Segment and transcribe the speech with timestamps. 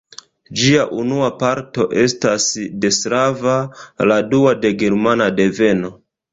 [0.61, 2.49] Ĝia unua parto estas
[2.87, 3.55] de slava,
[4.13, 5.97] la dua de germana deveno.